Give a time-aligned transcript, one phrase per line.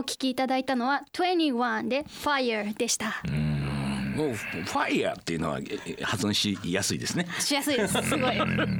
[0.00, 3.22] お聞きいただいたのは21で Fire でした。
[4.16, 7.26] もうファイヤーっていうのはえ発音しやすいですね。
[7.38, 7.94] しやすいです。
[8.02, 8.34] すごい。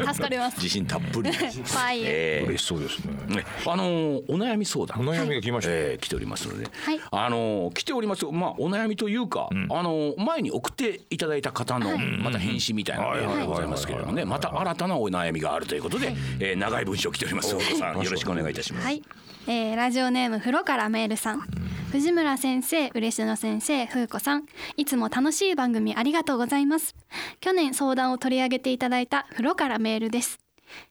[0.06, 0.56] 助かります。
[0.56, 1.30] 自信たっぷり。
[1.64, 3.36] Fire えー嬉しそうですね。
[3.36, 3.44] ね。
[3.66, 5.00] あのーお悩み相談。
[5.00, 7.00] お悩みが来ました、えー来ておりますので、はい。
[7.10, 8.24] あのー来ております。
[8.26, 14.24] まあお悩みというか、あのー前に送っていただいた方のまた返信みたいなのでございますけれどもね。
[14.24, 17.52] また新たなお悩みがあるということで、えー長い文章来ております。
[17.52, 18.84] よろしくお願いいたします。
[18.84, 19.02] はい、
[19.46, 21.42] えーラジオネーム風呂からメールさん。
[21.90, 24.44] 藤村先生嬉野先生風子さん。
[24.76, 26.94] いつも楽しい番組ありがとうございます。
[27.40, 30.38] 去年相談を取り上げていただいた風呂からメールです、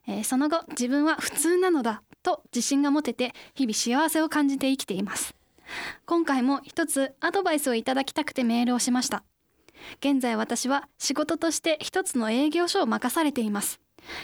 [0.06, 5.34] えーその後自分は普通なのだと自信が持てて日々幸せを感じて生きています。
[6.04, 9.22] 今回も一つアドバイスをいただきたくてメールをしました。
[10.00, 13.80] 現在私は仕事として一つの営業所を任されています。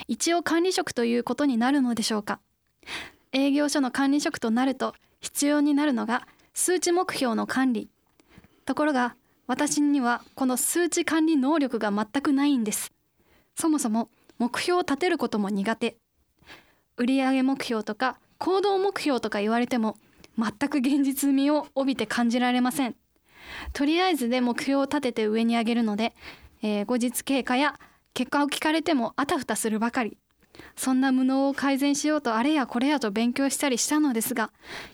[0.08, 2.40] 一応管理職ということになるのでしょうか。
[3.32, 7.88] 営業所の管理職となると必要になるのが数値目標の管理。
[8.64, 9.14] ところが
[9.46, 12.92] 私にはこの数値管理能力が全くないんです。
[13.54, 15.96] そもそも目標を立てることも苦手。
[16.96, 19.96] 売上目標とか行動目標とか言われても
[20.38, 22.96] 全く現実味を帯びて感じられません。
[23.72, 26.14] とりあえずで目標を立てて上に上げるので、
[26.62, 27.78] えー後日経過や
[28.14, 30.18] 結果を聞かれてもあたふたするばかり。
[30.74, 34.50] そんな無能を改善しようとあれやこれやと勉強したりしたのですが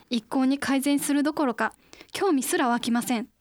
[0.09, 1.73] 一向に改善するどころか
[2.11, 3.32] 興味すら湧きません。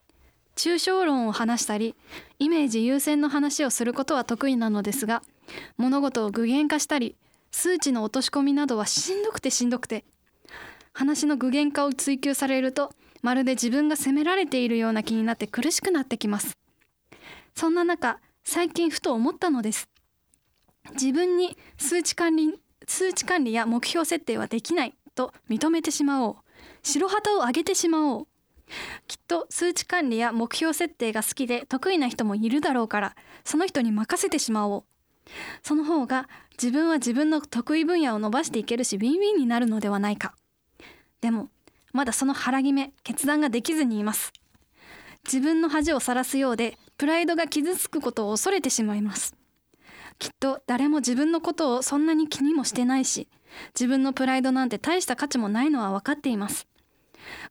[0.56, 1.95] 抽象論を話したり
[2.39, 5.22] イメージ優先の話をすることは得意なのですが
[5.77, 7.17] 物事を具現化したり
[7.50, 10.05] 数値の落とし込みなどはしんどくてしんどくて
[10.92, 16.59] 話の具現化を追求されるとまるで自分が責められているような気になって苦しくなってきます。
[17.55, 19.89] そんな中最近ふと思ったのです。
[20.94, 26.37] 自分に数値管理数値管理や目標設定はできないと認めてしまおう。
[26.83, 28.27] 白旗を上げてしまおう。
[29.06, 34.84] きっと数値管理や目標設定が好きで得意な人もいるだろうからその人に任せてしまおう。
[35.62, 40.34] その方が自分は自分の得意分野を伸ばしていけるしウィンウィンになるのではないか。
[41.21, 41.49] でも
[41.93, 44.33] まだその腹決め決断ができずにいます。
[45.25, 49.37] 自分の恥をさらすようでプライドが傷つくことを恐れてしまいます。
[50.19, 53.28] きっと誰も自分のことをそんなに気にもしてないし
[53.75, 56.66] 自分のプライドなんて大した価値もないのは分かっています。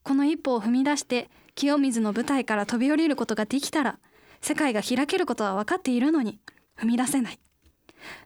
[0.04, 4.00] この一歩を踏み出して清水の舞台から飛び降りることができたら
[4.42, 6.40] 世界が開けることは分かっているのに
[6.78, 7.40] 踏み出せない。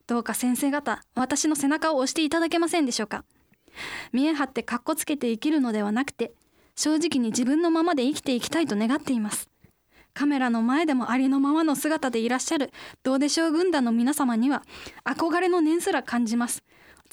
[0.08, 3.26] どうか先生方私の背中を押していただけませんでしょうか。
[4.14, 6.32] 見え張ってかっこつけて生きるのではなくて
[6.76, 9.50] 正直に自分のままで生きていきたいと願っています。
[10.14, 12.72] カメラの前でもありのままの姿でいらっしゃる
[13.04, 14.64] どうでしょう軍団の皆様には
[15.04, 16.64] 憧れの念すら感じます。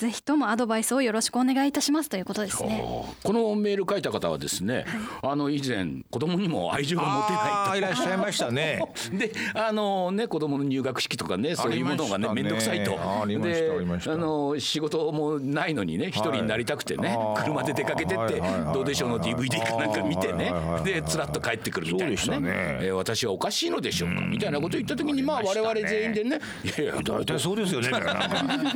[0.03, 2.85] ぜひともアドバイスをよろしくお願いいたしますということですね。
[3.23, 4.85] このメール書いた方はですね、
[5.23, 8.83] あの以前子供にも愛情が持てないあーいらっしゃいましたね。
[9.13, 9.17] と。
[9.17, 13.23] であのね子供の入学式とかねそういうものがね面ましたね倒くさいと。
[13.23, 14.13] ありましたありました。
[14.13, 18.75] あの仕事もないのにね一人になりたくてね、あー車で出かけてってはいはいはいはい。
[18.75, 20.85] どうでしょうの DVD かなんか見てねはいはいはいはい。
[20.85, 22.41] でつらっと帰ってくるみたいなね。
[22.41, 22.79] ね。
[22.83, 27.91] えー私はおかしいのでしょうかみたいなことを言った時にまあ我々全員でねいやいや大体そうですよね。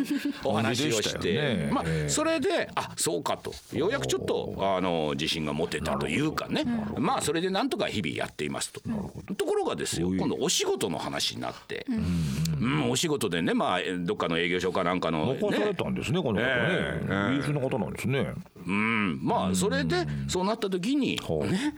[0.44, 1.72] お話をして、同じでしたよね。
[1.72, 2.08] まあええ。
[2.08, 3.52] それであそうかと。
[3.72, 6.64] ようやくちょっとあの自信が持てたというかね。
[6.98, 8.80] まあそれでなんとか日々やっていますと。
[9.34, 11.86] ところがですよ今度お仕事の話になって、
[12.60, 16.46] うん、お仕事でねまあどっかの営業所かなんかの残されねたんですね、この方ね。
[16.46, 17.34] ええ。
[17.36, 18.32] 優秀な方なんですね。
[18.66, 19.20] うん。
[19.22, 21.74] まあそれでそうなった時にね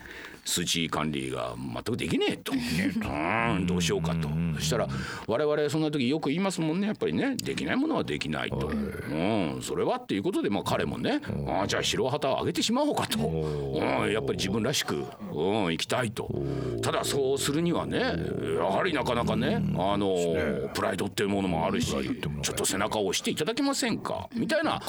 [0.48, 3.66] 数値管理が全くできねえと、うん。
[3.66, 4.28] どうしようかと。
[4.56, 4.88] そしたら
[5.26, 6.86] 我々そんな時よく言いますもんね。
[6.86, 7.36] やっぱりね。
[7.36, 15.04] できないものはできないと、うん、それはっていうことでまあ彼もねあじゃあ白旗を上げてしまおうかと、うん、やっぱり自分らしく、うん、
[15.70, 16.28] 行きたいと。
[16.82, 20.16] ただそうするにはねやはりなかなかねあの
[20.75, 22.00] プライドっていうものもあるしちょ
[22.53, 24.28] っと背中を押していただけませんか？
[24.34, 24.80] みたいな。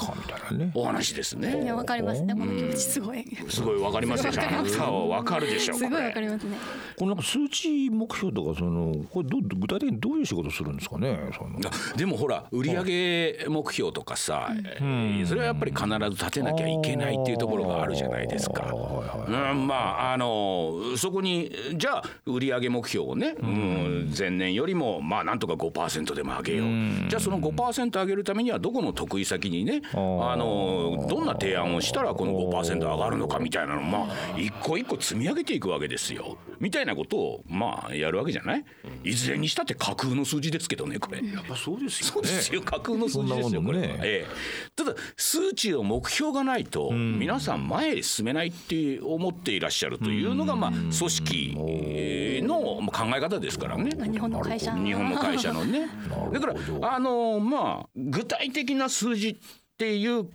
[0.74, 1.64] お話ですね。
[1.64, 2.22] いやわかります。
[2.24, 3.26] ねこの気持ちすごい。
[3.50, 4.42] すごいわかりますでしょ？
[4.42, 5.78] あなたはわかるでしょう。
[5.78, 6.58] すごいわかりますね
[6.98, 11.18] これなんか数値目標とかそのこれど具体的にどういう仕事するんですかね。
[11.36, 18.72] そのあでもほら売上目標とかさ、えーそれはやっぱり必ず立てなきゃいけないっていうところがあるじゃないですか。
[18.72, 27.10] うん、まああのそこにじゃあ売上目標をね、うん、前年よりもまあなんとか5%でも上げよう。
[27.10, 29.98] じゃあその5%上げるためにはどこの得意先にね、あ
[30.36, 36.38] のどんな提案をのしたらこの5%上がるのかみたいなのまあ一個一個積み上げていくわけですよ。
[36.60, 38.66] みたいなことをまあやるわけじゃない？
[39.04, 41.20] いずれにしたって架空の数字ですけどねこれ。
[41.20, 42.12] やっぱそうですよね。
[42.14, 42.62] そうですよ。
[42.62, 43.80] 架空の数字ですよこれ。
[43.82, 44.28] ええ、
[44.76, 52.58] ただ数値の目標がないと皆さん前へ進めないって思っていらっしゃるというのがまあ組織えーの
[52.92, 53.92] 考え方ですからね。
[54.12, 54.74] 日本の会社。
[54.74, 55.88] 日本の会社のね。
[56.34, 59.36] だからあのまあ具体的な数字っ
[59.78, 60.30] ていう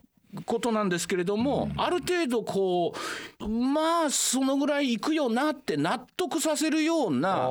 [0.44, 2.92] ことなんですけれども、ある程度こ
[3.40, 7.48] うまあそのぐらいいくよなって納得させるような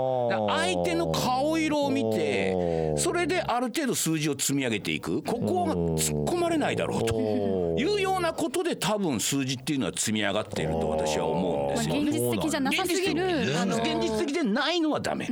[0.49, 5.21] 相手の顔色を見てそれである程度数字を積み上げていく。
[5.23, 7.53] ここは突っ込まれないだろうと。
[7.75, 11.95] いうようなことで多分数字っていうのは積み上がっていると私は思うんですよ。
[11.95, 12.01] ね。
[12.01, 15.27] 現実的じゃなさすぎるあの現実的でないのはダメ。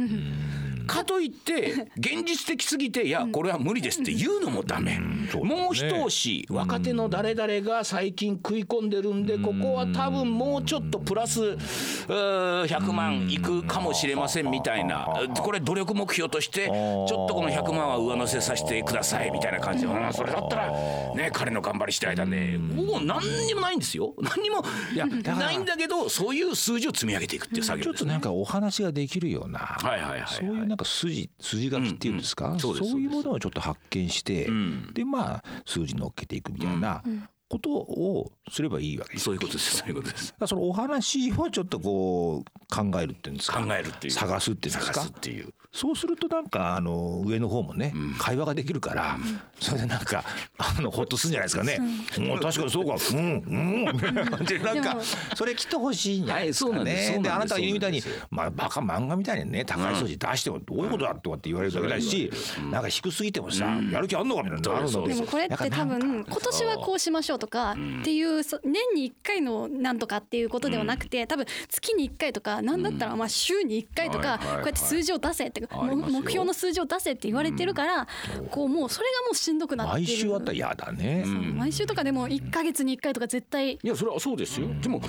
[0.91, 15.07] かといって 現実的すぎていやこれは無理ですって言うのもダメ、もう一押し若手の誰々が最近食い込んでるんでここは多分もうちょっとプラスうー100万いくかもしれませんみたいな。
[15.41, 20.13] これ努力目標としてちょっとこの100万は上乗せさせてくださいみたいな感じでうん。
[20.13, 20.71] それだったら
[21.15, 22.57] ね彼の頑張り次第だね。
[22.57, 24.13] もう何にもないんですよ。
[24.19, 24.63] 何にも
[24.93, 27.85] いやないんだけどそういう数字を積み上げていくっていう作業。
[27.85, 30.27] ちょっとなんかお話ができるような、はいはいはいはい。
[30.27, 32.59] そういうなんか筋筋書きっていうんですか、うんうん。
[32.59, 34.93] そういうものをちょっと発見して、ん。
[34.93, 37.03] でまあ数字乗っけていくみたいな
[37.51, 39.13] ことをすればいいわけ。
[39.13, 39.25] です。
[39.25, 39.77] そういうことです。
[39.77, 40.33] そういうことです。
[40.45, 43.59] そのお話をちょっとこう考えるっていうんですか？
[43.59, 44.13] 考えるっていう。
[44.13, 45.53] 探すっていうんです探かすっていう。
[45.73, 49.17] そうするとなんかあの上の方もね、会話ができるから、
[49.57, 50.25] それでなんか
[50.57, 51.77] あのほっとするんじゃないですかね。
[52.17, 52.35] う。
[52.35, 52.95] ん、確かにそうか。
[53.13, 54.97] うんうんみたいな感じでなんか
[55.33, 57.09] それきっと欲しいんじゃないですかはいそうなんです。
[57.11, 57.15] ね。
[57.15, 57.23] そうなんです。
[57.23, 62.29] であなたが言うみたいにまあバカ漫画みたいにね高い数字出してもどういうことだとかって言われるだけだし、
[62.69, 65.13] なんか低すぎてもさ、やる気あんのかみたいなのあるので。
[65.13, 78.07] でもこれって多分今年はこうしましょうとかっていうそ年に1回のなんとかっていうことではなくて多分月に1回とかなんだったらまあ週に1回とかこうやって数字を出せって目標の数字を出せって言われてるから
[78.51, 80.07] こうもうそれがもうしんどくなってる。
[80.07, 81.25] 毎週あったら嫌だね。
[81.25, 85.01] 毎週とかでも1ヶ月に1回とか絶対いやそれはそうですよ、でも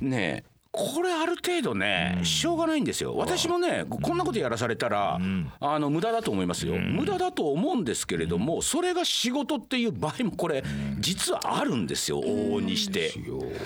[0.00, 3.14] ねえこれある程度ね、しょうがないんですよ。
[3.16, 5.20] 私もねこんなことやらされたら、
[5.60, 10.64] あの無駄だと思いますよ、無駄だと思うんですけれどもそれが仕事っていう場合もこれ
[10.98, 13.12] 実はあるんですよ往々にして、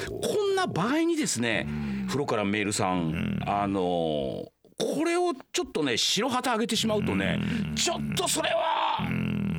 [0.07, 1.67] こんな場合にですね、
[2.09, 7.41] 風呂からメールさん、あのこれをちょっとね白旗上げてしまうとね、
[7.75, 9.09] ちょっとそれは、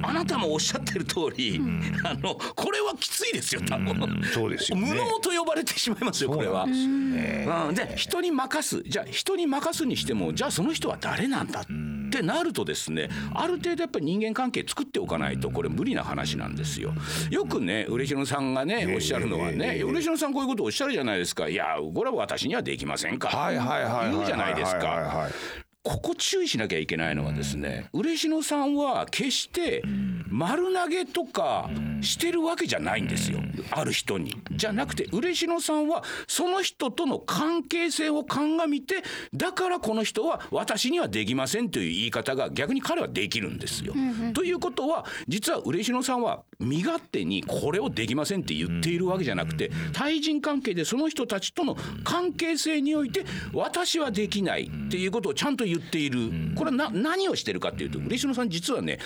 [0.02, 1.62] あなたもおっしゃってる通り、
[2.04, 4.90] あのこれはきついですよ多分、そうですよね。
[4.90, 6.64] 無能と呼ばれてしまいますよこれは。
[6.64, 8.84] うん、で人に任す。
[8.84, 11.66] じゃあ人に任すにしてもじゃあその人は誰なんだっ
[12.12, 16.94] てなるとですねある程度やっぱり人間関係作っておかないとこれ無理な話なんですよ。
[17.30, 21.50] よくね嬉野さんがねおっしゃるのはね嬉野さんこういうことをおっしゃるじゃないですか。
[21.50, 23.30] いやこれは私にはできませんか。
[23.30, 25.69] はいはいはいはい言うじゃないですはいはいか。
[25.84, 29.82] はいここ注意しなきゃいけないのはですね、嬉野さんは決して
[30.28, 31.70] 丸投げとか
[32.02, 33.40] してるわけじゃないんですよ、
[33.72, 34.36] ある人に。
[34.52, 39.04] じゃなくて嬉野さんはその人との関係性を鑑みて
[39.34, 43.94] だからこの人は私にはできませんという言い方が逆に彼はできるんですよ。
[44.34, 56.32] ということは実は嬉野さんは身勝手にこれをできませんって言っているわけじゃなくて対人関係でその人たちとの関係性において私はできないっていうことをちゃんと言っている。
[56.56, 59.00] これはな何をしてるかっていうと嬉野さん実はね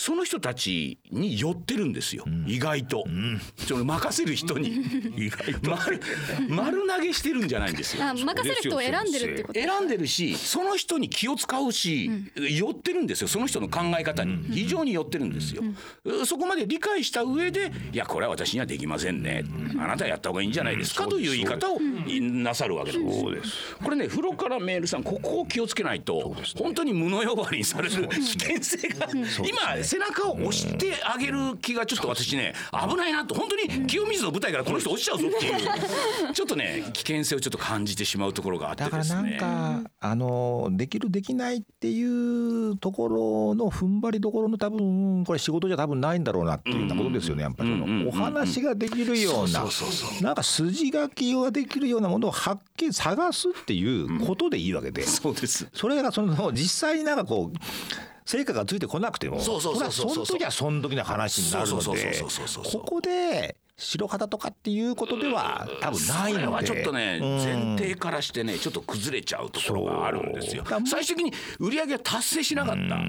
[0.00, 3.04] その人たちに寄ってるんですよ、意外と、
[3.58, 4.68] その任せる人に。
[5.14, 5.70] 意外と。
[5.70, 6.00] 丸
[6.48, 8.04] 丸投げしてるんじゃないんですよ。
[8.04, 13.28] あ任せる人を選んでるってこと選んでるしその人に気を使うし、寄ってるんですよ。
[13.28, 14.38] その人の考え方に。
[14.50, 15.62] 非常に寄ってるんですよ、
[16.24, 19.44] そこまで理解した上でいやこれは私にはできませんね、
[19.78, 23.20] あなたやった方がいいんじゃないですか、という言い方をなさるわけです。
[23.20, 23.76] そうです。
[23.82, 29.08] これね風呂からメールさんここを気をつけないと、本当に無能呼ばわりにされる危険性が、
[29.46, 36.32] 今背中を押してあげる気がちょっと私ね危ないなと本当に清水の舞台からこの人落ちちゃうぞっていう。
[36.32, 39.38] ちょっとね危険性をちょっと感じてしまうところがあってだからなんですね。
[39.40, 49.64] か、あのできるできないっていうところの踏ん張りどころの多分これ仕事じゃ多分ないんだろうなっていうようなことですよねやっぱりそのお話ができるような
[50.22, 55.02] なんか筋書きができるようなものを発見探すっていうことでいいわけで。
[55.02, 55.68] そうです。
[55.72, 57.58] それがその実際になんかこう
[58.30, 62.22] 成果がついてこなくてもそうそうそうそうその時はその時の話になるので
[62.70, 67.30] ここで白旗とかっていうことでは多分ないのはちょっとねうん。
[67.38, 70.64] 前提からしてねちょっと崩れちゃうところがあるんですよ。
[70.86, 73.00] 最終的に売り上げは達成しなかった。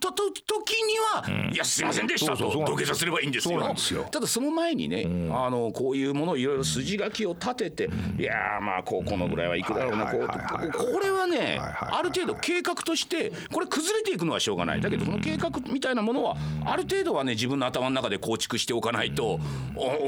[0.00, 4.08] とと時には「いやすいませんでした」と土下座すればいいんですよ。
[4.10, 14.80] ただその前にねあのこういうものをいろいろ筋書きを立てていやーまあこうこのぐらいはいくだろうなうんこうこれはねある程度計画としてこれ崩れていくのはしょうがない。
[14.80, 19.40] だけどその計画みたいなものはある程度はね自分の頭の中で構築しておかないと
[19.74, 20.05] おおお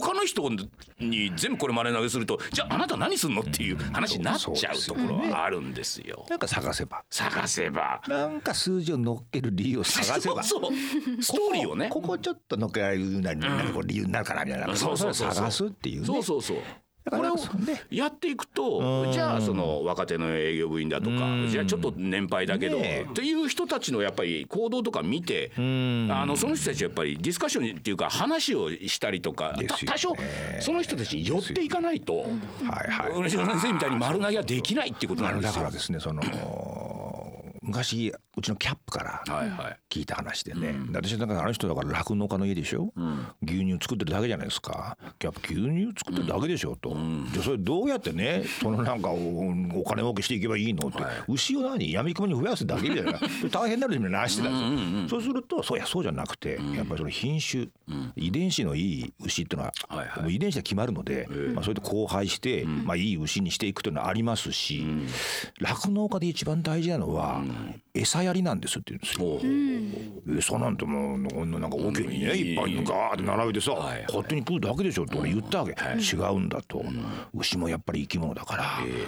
[0.00, 0.48] 他の人
[1.00, 6.26] に全部これ真似投げするとじゃああなた何すんのっていう話になっちゃうところはあるんですよ。
[6.28, 10.72] なんか探せば探せばなんか数字を乗っける理由を探せばそう
[11.22, 16.56] ストーリーをねここちょっと乗っけられるなりなん理由になるかなみたいなそうそうそう探すっていうねそうそうそう
[17.10, 17.82] これをね。
[17.90, 21.48] やっていくとじゃあその若手の営業部員だとかうん。
[21.48, 22.80] じゃあちょっと年配だけどっ
[23.14, 26.10] ていう人たちのやっぱり行動とか見てん。
[26.10, 30.14] あのその人たちやっぱりディスカッションっていうか話をしたりとか多少
[30.60, 33.12] その人たちに寄っていかないとはいはい。
[33.12, 35.52] 嬉野先生みたいに丸投げはできないっていうことなんですよ。
[35.52, 35.70] だから。
[35.70, 36.22] ですねその
[37.62, 39.76] 昔うちのキャップからはいはい。
[39.90, 42.92] 聞いた話でね、で私なんかあの人だから酪農家の家でしょ、
[43.42, 44.96] 牛乳作ってるだけじゃないですか。
[45.18, 46.90] キャップ牛乳作ってるだけでしょと、
[47.32, 49.48] じゃあそれどうやってねそのなんかお
[49.80, 51.92] お金儲けしていけばいいのって、牛を何？
[51.92, 57.68] 闇雲に増やすだけみたいなそれ大変になるみたいな話してたんですよ、そうするとそういやそうじゃなくて、やっぱりその品種、
[58.16, 60.22] 遺伝子のいい牛っていうのは、はいはい。
[60.22, 64.86] もう遺伝子が決まるので、まあ、それで交配して、まあ、いい牛にしていくというのはありますし
[65.60, 67.42] 酪農、家で一番大事なのは、
[67.94, 70.38] 餌やりなんですって言うんですよ。
[70.38, 74.02] 餌なんてもうこんななんか桶にねいっぱいガーって並べてさはいはい。
[74.08, 75.72] 勝手に食うだけでしょって俺言ったわけ。
[75.72, 76.82] 違うんだと。
[77.34, 78.64] 牛もやっぱり生き物だから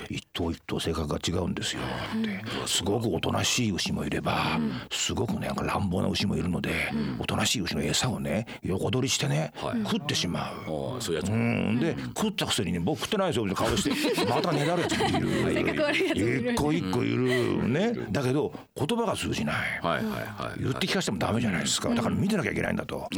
[0.08, 1.82] 一頭一頭性格が違うんですよ。
[2.18, 2.40] って。
[2.66, 4.58] すごくおとなしい牛もいれば
[4.90, 6.70] すごくねなんか乱暴な牛もいるので
[7.18, 9.52] おとなしい牛の餌をね横取りしてね
[9.84, 10.50] 食ってしま
[10.98, 11.02] う。
[11.02, 11.80] そういうやつうもん。
[11.80, 15.54] で食ったくせにね僕食ってないですよって顔して またねだるやつもいる。
[15.54, 17.68] 性格悪いやつもいる一個一個いる。
[17.68, 17.92] ね。
[18.10, 19.54] だけど言葉が通じない。
[19.82, 20.62] はいはいはい。
[20.62, 21.88] 言って聞かせてもダメじゃないですか。
[21.90, 23.08] だから見てなきゃいけないんだと。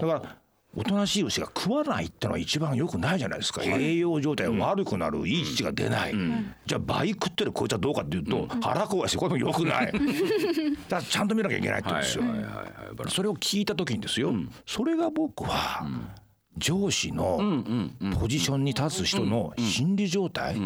[0.00, 0.36] だから
[0.76, 6.14] おとなしい牛が食わないってのは一番良くないじゃないですか、栄養状態が悪くなる、いい乳が出ない、
[6.66, 9.86] じゃあ倍食ってるこいつはどうかっていうと、腹壊してこれも良くない。
[9.92, 10.02] だか
[10.90, 12.24] らちゃんと見なきゃいけないって言うんですよ、
[13.08, 14.34] それを聞いた時にですよ、
[14.66, 15.86] それが僕は、
[16.58, 17.40] 上司の
[18.20, 20.60] ポジションに立つ人の心理状態、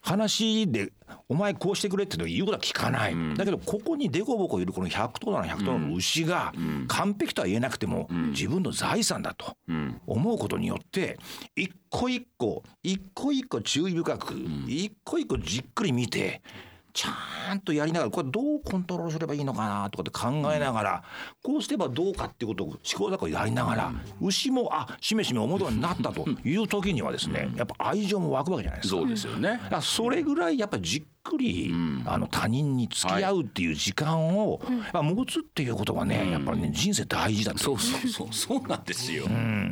[0.00, 0.92] 話で
[1.28, 6.52] 「お前こうしてくれ」って言うことは聞かない、だけどここにデコボコいるこの100頭なら100頭の牛が
[6.88, 9.56] 完璧とは言えなくても自分の財産だと
[10.06, 11.18] 思うことによって
[11.56, 14.34] 一個一個一個一個注意深く
[14.66, 16.42] 一個一個じっくり見て
[16.92, 17.10] ちゃ
[17.54, 21.02] んとやりながらこれどうコントロールすればいいのかなとかって考えながら
[21.42, 29.00] こうすればどうかっていうことを試行錯誤やりながら牛もあしめしめ思うようになったという時にはですねやっぱ愛情も湧くわけじゃないですか。
[29.00, 29.60] そうですよね。
[29.82, 31.72] それぐらいやっぱじっくり、
[32.06, 34.60] あの他人に付き合うっていう時間を、
[34.92, 37.58] まあ持つっていうことはね、やっぱりね人生大事だと。
[37.58, 38.28] そうそうそう。
[38.32, 39.24] そうなんですよ。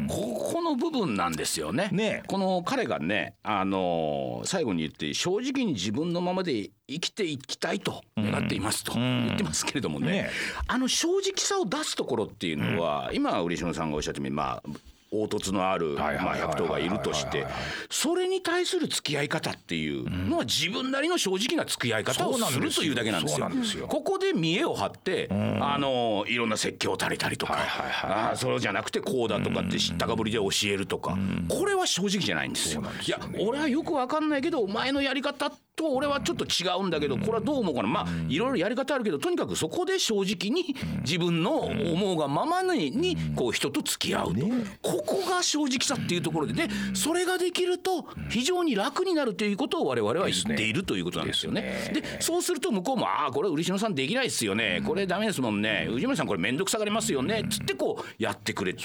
[0.08, 1.88] ここの部分なんですよね。
[1.92, 2.22] ね。
[2.26, 10.30] この彼がねあの最後に言って正直に自分のままで生きていきたいと願っていますと言ってますけれどもね,、ね。
[10.66, 14.70] あの正直さを出すところっていうのは、今嬉野さんがおっしゃったようにまあ
[15.10, 16.50] 凹凸のあるまあはいはいはいはい。
[16.50, 17.46] 100頭がいるとして
[17.90, 23.28] それに対する付き合い方っていうのは自分なりの正直な付き合い方をするというだけなんで
[23.64, 23.86] すよ。
[23.88, 25.28] ここで見栄を張って
[25.60, 31.16] あのいろんな説教を垂れたりとかああそうじゃなくてこうだとかって知ったかぶりで教えるとか
[31.48, 32.82] これは正直じゃないんですよ。
[33.06, 37.88] いや俺はよくわかんないけどお前のやり方と俺はちょっと違うんだけどこれはどう思うかな。
[37.88, 44.46] まあいろいろやり方あるけどとにかくそこで正直に自分の思うがままににこう人と付き合うと。
[44.82, 51.90] ここが正直さっていうところででそれができると非常に楽になるということを我々は言っているということなんですよね。
[51.94, 54.82] でそうすると向こうも「ああこれ漆野さんできないっすよね。
[54.84, 55.86] これダメですもんね。
[55.90, 58.78] 藤村さんこれ面倒くさがりますよね」つってこうやってくれる。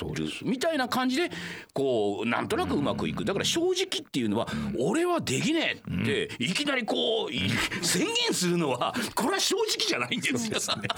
[0.44, 1.32] みたいな感じで
[1.74, 3.26] こうなんとなくうまくいく。
[3.26, 4.48] だから正直っていうのは
[4.80, 7.50] 「俺はできねえ」っていきなりこうい
[7.82, 10.60] 宣言するのはこれは正直じゃないんですよ。
[10.60, 10.96] それは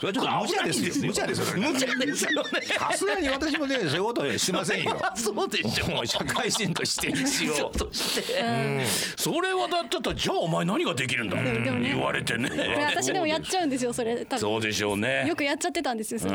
[0.00, 2.60] ちょっと無茶ですよ無茶ですよそれ無茶ですよね。
[2.78, 4.96] さすがに私もねそういうことはしませんよ。
[5.14, 7.70] そうでしょもう社会人として一応。
[7.70, 8.84] として、
[9.16, 11.36] それはだったらじゃあお前何ができるんだ？
[11.36, 12.50] って言われてね。
[12.94, 15.26] 私でもやっちゃうんですよそれ多分そうでしょうね。
[15.26, 16.32] よくやっちゃってたんですよそれ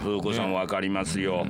[0.00, 1.46] 風子さんわかりますよ。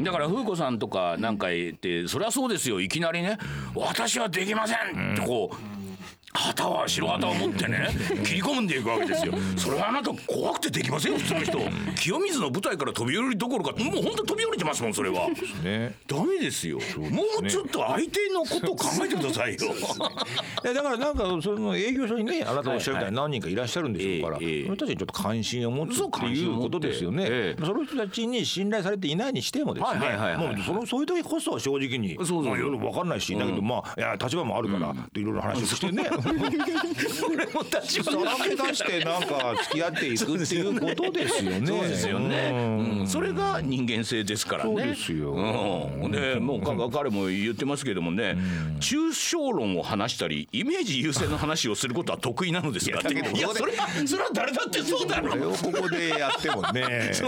[0.00, 3.38] だから風子さんとかなんか言ってそりゃそうですよいきなりね
[3.74, 5.71] 私はできませんってこう。
[6.34, 7.88] 旗は白旗を持ってね
[8.24, 9.34] 切り込んでいくわけですよ。
[9.56, 11.58] それはあなた怖くてできませんよ普通の人。
[12.00, 15.28] 清水の舞台から飛び降りるどころかもう本当飛び降りてますもんそれは。
[15.62, 15.94] ね。
[16.06, 16.78] ダメですよ。
[16.98, 19.58] もうちょっと相手のことを考えてくださいよ。
[20.62, 41.66] だからなんかその営業所にねあなたおっしゃるみたいに何人かいらっしゃるんでしょうから、その人たちにちょっと関心を持つっていうことですよね、その人たちに信頼されていないにしてもですね、もうそのそういう時こそ正直にそうそうまあいろいろ分かんないし、だけどまあいや立場もあるから、いろいろ話をしてね、それも立場がさらけ出してなんか付き合っていくっていうことですよね。
[41.66, 42.50] そうですよね、
[43.00, 43.06] うん。
[43.06, 44.70] それが人間性ですからね。
[44.70, 45.32] そうですよ。
[45.32, 48.36] うん、ねもうか彼も言ってますけどもね、
[48.80, 57.10] 抽象論を話したりイメージ優先の話をすることは得意なのですがいやそれはそれは誰だってそうだろこここでやってもね。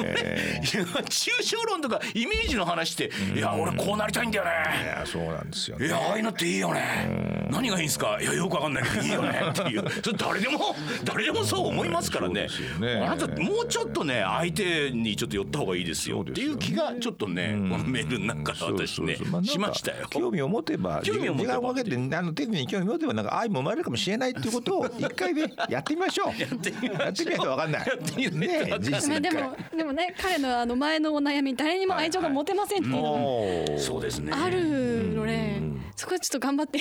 [1.14, 5.86] 抽象論とかイメージの話って、いや俺こうなりたいんだよいねやそうなんですよね。
[5.86, 7.48] いやああいうのっていいよね。
[7.50, 8.18] 何がいいんですか？
[8.20, 9.90] いやよくわかんないいいよねっていう。
[10.02, 10.74] それ誰でも
[11.04, 12.48] 誰でもそう思いますからね。
[12.80, 12.94] ね。
[12.96, 20.06] あなたもうちょっとね相手にちょっと寄った方がいいですよっていう気がちょっとねこのメールの中から私ねしましたよ。
[20.10, 21.54] 興味を持てば興味を持てば。
[21.54, 26.40] 時間をかけてあのテクニックに興味を持てばなんか愛も生まれるかもしれないっていうことを 一回ねやってみましょう。
[26.40, 27.86] やってみやってみないとわかんない。
[27.86, 33.78] やってみないとわかんないねでもでもね彼のあの前のお悩み誰にも愛情が持てませんっていうのがおー。
[33.78, 34.32] そうですね。
[34.32, 35.60] あるので
[35.96, 36.78] そこはちょっと頑張って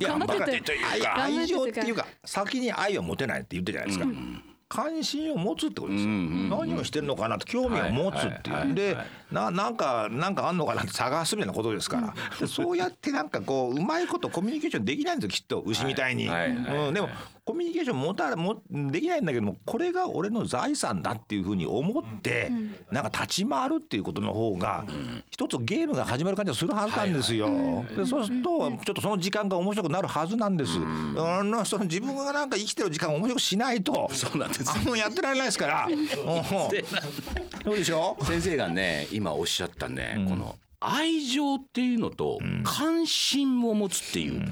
[0.00, 1.22] 頑張ってというか。
[1.24, 4.42] 愛愛情っていうか先に愛は持てないって言ってるじゃないですか。
[4.72, 6.08] 関心を持つってことですよ。
[6.08, 8.56] 何をしてるのかなって興味を持つっていう。
[8.56, 8.96] はいはいはいで
[9.30, 12.14] ななんかなんかあんのかなって探すみたいなことですから。
[12.40, 16.26] でそうやってなんかこううまいことコミュニケーションできないんですよきっと牛みたいに。
[16.28, 17.10] うんでも
[17.44, 22.52] コミュニケーション持たもできないんだけどもこれが俺の財産だっていうふうに思って、
[22.90, 24.84] なんか立ち回るっていうことの方が、
[25.28, 27.48] 一つゲームが始まる感じがするはずなんですよ。
[27.96, 30.72] でそうするとちょっとその時間が面白くなるはずなんです。
[31.18, 34.70] あのその自分がなんか生きてる時間を面白くしないとそうなんです。
[34.70, 35.88] あのやってられないですから。
[35.90, 36.04] うん。
[36.04, 44.42] そうでしょ先生がね今おっしゃったね、この愛情っていうのと関心を持つっていう、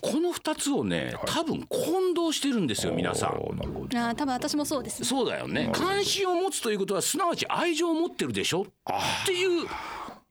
[0.00, 3.30] この2つをね多分混同してるんですよ皆さん。
[3.30, 5.70] あー多分私もそうですそうだよね。
[5.72, 8.62] 関心を持つということはすなわち愛情を持ってるでしょ？
[8.62, 8.66] っ
[9.26, 9.66] ていう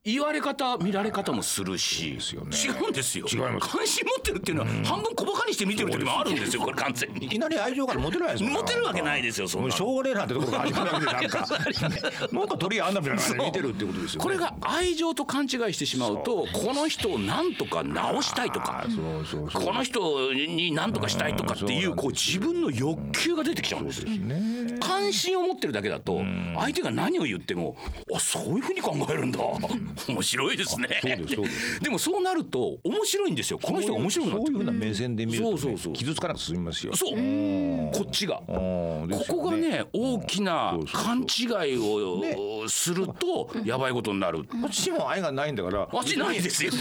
[0.06, 2.12] 言われ方見られ方もするし。
[2.12, 2.20] ね。
[2.56, 3.25] 違うんですよ。
[3.29, 3.70] 違います。
[3.70, 9.70] 関心持ってるっていうのは半分小馬鹿にして見てる時もあるんですよこれ完全いにきなり愛情から持てないですもん持てるわけないですよそんなの。
[9.70, 11.48] もうしょうがねえなってところが始まるわけでなんか。
[12.32, 14.24] なんか鳥あんだみたいな感じで見てるってことですよね。
[14.24, 18.86] これが愛情と勘違いしてしまうとこの人を何とか直したいとか
[19.53, 24.09] この人に何とかしたいとかっていうこう自分の欲求が出てきちゃうんですよ。
[24.09, 24.77] ね。
[24.79, 26.22] 関心を持ってるだけだと
[26.57, 27.75] 相手が何を言っても
[28.16, 29.40] あそういうふうに考えるんだ
[30.07, 31.00] 面白いですね。
[31.01, 31.79] そうですそうです。
[31.81, 33.59] でもそうなると面白いんですよ。
[33.59, 35.94] この人が面白くなってそういうふうな目線で見ると、ね、そうそうそう。
[35.94, 36.96] 傷つかなく進みますよ。
[36.96, 37.12] そう。
[37.14, 38.42] こっちが。
[38.48, 39.07] うん。
[39.07, 44.44] ですよここがね大きな勘違いをするとやばいことになる。
[44.44, 46.72] こっちも愛がないんだからあっちないですよ。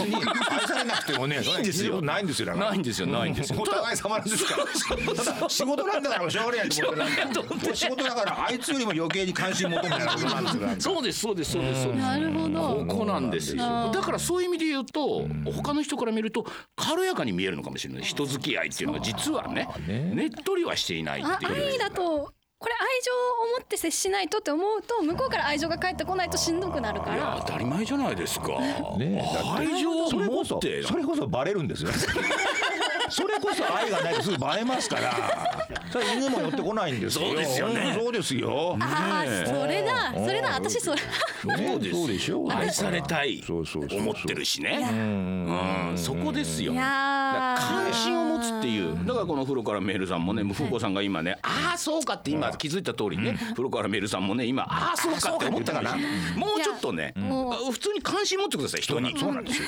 [0.49, 2.01] 愛されなくてもね いいんですよ。
[2.01, 2.69] ないんですよだから。
[2.69, 3.61] ないんですよないんですよ。
[3.61, 4.65] お互い様なんですから。
[5.15, 10.61] ただ仕事なんだからしょうがないと仕事だからあいつよりも余計に関心求めないことなんですよ。
[10.61, 12.03] なんかそうですそうですそうですそうです。
[12.03, 13.63] なるほどここなんですよ。
[13.63, 18.03] うんだからそういう意味で言うと他の人から見ると軽やかに見えるのかもしれない。
[18.03, 19.99] 人付き合いっていうのが実はねね。
[20.13, 21.71] ねっとりはしていないあっていう。
[21.73, 23.11] 愛だとこれ愛情
[23.53, 28.47] を持って接しないとって思うと向こうから愛情が返ってこないとしんどくなるかいやら当たり前じゃないですか。
[28.97, 29.23] ね
[29.55, 31.91] 愛情をそれこそ持ってそれこそバレるんですよ。
[33.09, 35.58] それこそ愛がないとすぐバレますから
[35.91, 37.27] それ犬も寄ってこないんですよ。
[37.27, 37.81] そうですよね。
[37.81, 38.77] うんそうですよ。
[38.79, 40.13] あねあそれだ。
[40.13, 40.53] それだ。
[40.55, 41.01] 私それ。
[41.41, 41.91] そうです。
[41.91, 42.51] そうでしょう。
[42.51, 43.43] 愛されたい。
[43.45, 43.99] そうそうそうそう。
[43.99, 44.79] 思ってるしね。
[44.91, 45.93] うん。
[45.95, 46.73] そこですよ。
[46.73, 47.67] いやー。
[47.69, 49.05] 関心を持つっていう。
[49.05, 55.95] だからこの風呂からメールさんもね風子さんが今ねああそうかって今気づいた通りね風呂からメールさんもね今ああそうかって思ったかな
[56.35, 57.71] もうちょっとねもう。
[57.71, 59.13] 普通に関心持ってください人に。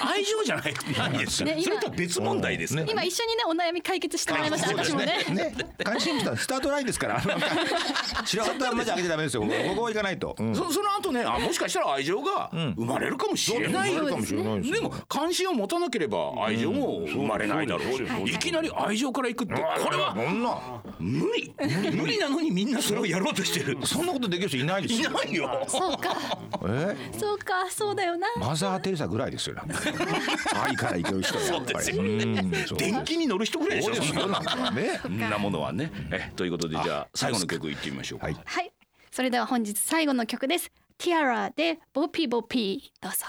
[0.02, 2.88] 愛情じゃない ないですね今それとは別問題ですから。
[2.88, 4.70] 今一緒にねお悩み解決してもらいました。
[4.70, 5.24] そうです私もね。
[5.30, 5.56] ね
[5.91, 7.19] 関心したスタートラインですから。
[8.25, 9.41] 白旗はマジ上げちゃダメですよ。
[9.41, 10.36] ここ行かないと。
[10.39, 10.56] うん。
[10.56, 14.75] そその後ねあもしかしたら愛情が生まれるかもしれない生まれるかもしれないですよ。
[14.75, 18.27] でも関心を持たなければ愛情も生まれないだろう。
[18.27, 19.60] しいきなり愛情からいくってこ
[19.91, 20.58] れはそんな。
[20.99, 21.54] 無理。
[21.91, 22.19] 無理。
[22.19, 23.77] なのにみんなそれをやろうとしてる。
[23.84, 25.65] そんなことできる人いないですいよないよ。
[25.67, 26.15] そうか。
[26.67, 26.95] え？
[27.17, 28.27] そうかそうだよな。
[28.38, 29.56] マザー・テレサぐらいですよ
[30.63, 31.91] 愛からいける人はやっぱり。
[32.77, 33.95] 電気に乗る人ぐらいでしょ。
[33.95, 34.99] そうですよなんかね。
[35.01, 35.81] そんなものはね
[36.12, 38.26] えということでじゃあ最後の曲いってみましょうか。
[38.26, 38.38] はい。
[38.44, 38.72] はい。
[39.12, 40.72] それでは本日最後の曲です。
[40.98, 43.26] ティアラでボピボピどうぞ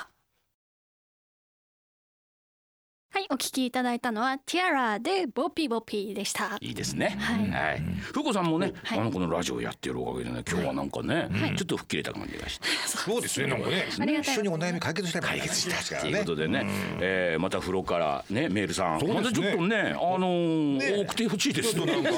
[3.15, 6.57] はいお聞きいただいたのはティアラでボピボピでした。
[6.63, 7.15] いいですね。
[7.21, 7.51] はい。
[7.51, 7.81] はい。
[8.01, 9.01] ふうこさんもね、はい。
[9.01, 12.67] あのこのラジオやってるおかげでね、今日はなんかね、ちょっと吹っ切れた感じがして。
[12.89, 13.49] そうですね。
[13.49, 13.85] なんかね。
[14.01, 16.67] ありがたい一緒にお悩み解決したい解決したということでね、
[17.01, 19.23] えーまた風呂からねメールさん、そうですね。
[19.25, 21.05] またちょっとね、あのーね。
[21.05, 21.79] 多くてほしいです。
[21.79, 21.85] ね。
[21.85, 22.11] なんか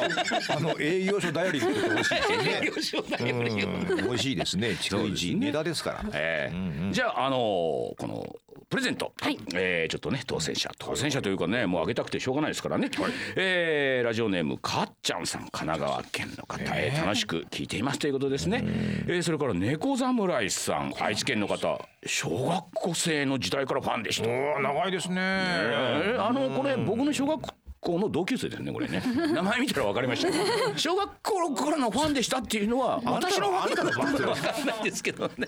[0.56, 3.36] あの 営業所だよりって言ってほしいですよねよしおだよ。
[3.36, 3.96] うん。
[3.96, 4.68] 美味しいですね。
[4.80, 6.04] 逐一ネタですから。
[6.12, 8.36] えーじゃあ、あのーこの
[8.74, 9.38] プレゼント、はい。
[9.54, 10.68] えーちょっとね当選者。
[10.80, 12.90] 当選者というかねもうあげたくてしょうがないですからね、
[13.36, 21.86] えーラジオネームかっちゃんさん神奈川県の方、えー楽しく聞いていますということですね、えーそれから猫侍さん愛知県の方。
[22.06, 24.28] 小学校生の時代からファンでした、
[24.60, 25.14] 長いですね。
[25.18, 26.16] え。
[26.18, 27.40] ーあのこれ僕の小学
[27.84, 29.02] 校の同級生ですねこれね。
[29.32, 30.78] 名前見たら分かりました。
[30.78, 35.46] 小学校からのファンでしたっていうのは私のファンかのファンって分かんないですけどね。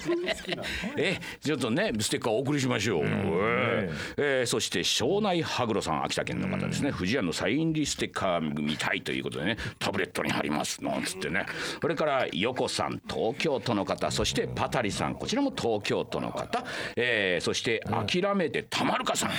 [0.96, 6.92] えちょっとねステッカーお送りしましょう、えーえーそして庄内羽黒さん秋田県の方ですね。
[6.92, 11.46] 富士屋のサイン入りステッカー見たいということでねタブレットに貼りますなんつってね。
[11.80, 14.10] それから横さん東京都の方。
[14.10, 16.64] そしてパタリさんこちらも東京都の方、
[16.96, 19.30] えーそして諦めてたまるかさん。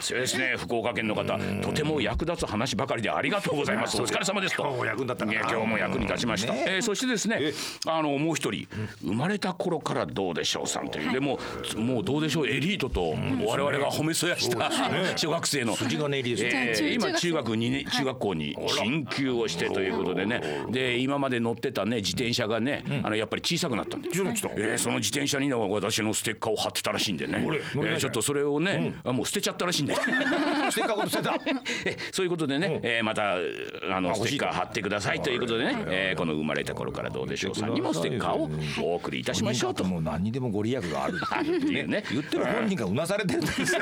[0.00, 1.38] 強いですね福岡県の方。
[1.62, 4.00] とても役立つ話ばかりでありがとうございます。
[4.00, 4.62] お疲れ様ですと。
[4.62, 6.64] 今日も役に立った今日も役に立ちました、ね。
[6.66, 7.52] えーそしてですね
[7.86, 8.66] あのもう一人
[9.02, 11.12] 生まれた頃からどうでしょうさんという。
[11.12, 11.38] でも
[11.76, 14.70] もうどうでしょうエリートと我々が褒めそやした
[15.16, 15.76] 小学生の。
[15.76, 16.74] 筋金入りですね。
[16.76, 20.40] えー今中学2年中学校に進級をしてということでね。
[20.70, 29.94] で今まで乗ってたね自転車がねあのやっぱり小さくなったんで、えーその自転車にね私のステッカーを貼ってたらしいんでね、えーちょっとそれをね、あもう捨てちゃったらしいんで。
[30.70, 31.34] ステッカーごと捨てた。
[31.84, 38.48] えそういうことでね、えーまたあのステッカー貼ってくださいということでね、えーこの生まれた頃からどうでしょうさんにもステッカーを
[38.92, 39.84] お送りいたしましょうと。
[39.84, 42.04] もう何にでもご利益があるっていう いうね。
[42.10, 43.80] 言ってる本人がうなされてるんですよ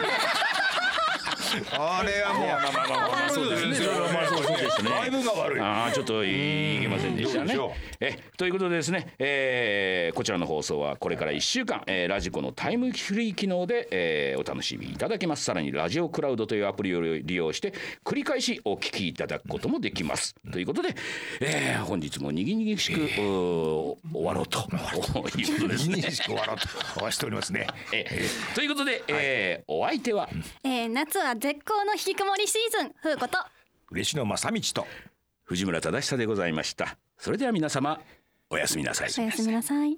[1.73, 3.75] あれはもうまあまあまあまあそうですね。
[3.75, 4.91] それはまあそうですね。
[4.91, 7.57] だいぶが悪いああちょっといいけませんでしたね。
[8.01, 15.45] えということでですね、えーこちらの放送はこれから1週間、えーラジコのタイムフリー機能で、えーお楽しみいただけます。
[15.45, 17.73] さらにラジオクラウドというアプリを利用して
[18.05, 20.35] 繰り返しお聞きいただくこともできます。
[20.53, 20.95] ということで、
[21.41, 23.19] えー本日もにぎにぎしく、うー
[24.13, 24.67] 終わろうという
[25.55, 25.97] ことですね。
[25.99, 28.05] にしく終わろうと終わしておりますね え
[28.55, 30.29] ということで、えーお相手は
[30.65, 33.39] えー夏は絶好の引きこもりシーズンふうこと
[33.91, 34.87] 嬉野正道と
[35.45, 36.99] 藤村忠久でございました。
[37.17, 38.01] それでは皆様
[38.51, 39.09] おやすみなさい。
[39.19, 39.97] おやすみなさい